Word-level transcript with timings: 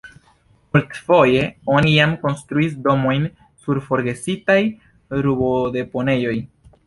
Multfoje 0.75 1.41
oni 1.73 1.91
jam 1.97 2.15
konstruis 2.23 2.73
domojn 2.87 3.27
sur 3.65 3.81
forgesitaj 3.91 4.59
rubodeponejoj. 5.27 6.35